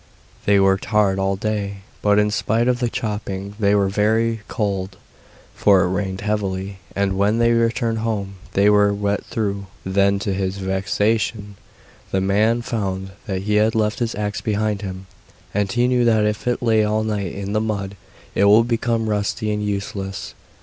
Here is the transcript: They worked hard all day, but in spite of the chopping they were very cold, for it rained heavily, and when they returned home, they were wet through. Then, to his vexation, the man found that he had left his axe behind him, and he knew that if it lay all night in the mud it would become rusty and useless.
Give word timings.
They 0.47 0.59
worked 0.59 0.85
hard 0.85 1.19
all 1.19 1.35
day, 1.35 1.81
but 2.01 2.17
in 2.17 2.31
spite 2.31 2.67
of 2.67 2.79
the 2.79 2.89
chopping 2.89 3.53
they 3.59 3.75
were 3.75 3.87
very 3.87 4.41
cold, 4.47 4.97
for 5.53 5.83
it 5.83 5.89
rained 5.89 6.21
heavily, 6.21 6.79
and 6.95 7.19
when 7.19 7.37
they 7.37 7.51
returned 7.51 7.99
home, 7.99 8.37
they 8.53 8.67
were 8.67 8.95
wet 8.95 9.23
through. 9.23 9.67
Then, 9.85 10.17
to 10.17 10.33
his 10.33 10.57
vexation, 10.57 11.55
the 12.09 12.19
man 12.19 12.63
found 12.63 13.11
that 13.27 13.43
he 13.43 13.57
had 13.57 13.75
left 13.75 13.99
his 13.99 14.15
axe 14.15 14.41
behind 14.41 14.81
him, 14.81 15.05
and 15.53 15.71
he 15.71 15.87
knew 15.87 16.03
that 16.03 16.25
if 16.25 16.47
it 16.47 16.63
lay 16.63 16.83
all 16.83 17.03
night 17.03 17.33
in 17.35 17.53
the 17.53 17.61
mud 17.61 17.95
it 18.33 18.45
would 18.45 18.67
become 18.67 19.07
rusty 19.07 19.51
and 19.53 19.63
useless. 19.63 20.33